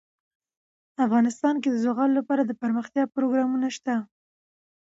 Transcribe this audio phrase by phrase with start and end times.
[1.05, 3.95] افغانستان کې د زغال لپاره دپرمختیا پروګرامونه شته.